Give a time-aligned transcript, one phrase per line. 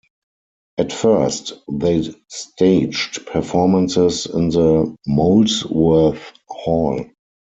[0.79, 7.05] At first, they staged performances in the Molesworth Hall.